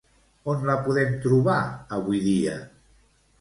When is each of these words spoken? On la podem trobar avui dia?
On 0.53 0.63
la 0.69 0.77
podem 0.87 1.13
trobar 1.25 1.59
avui 1.99 2.23
dia? 2.25 2.57